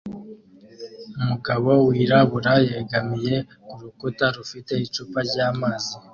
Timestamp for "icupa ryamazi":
4.85-5.93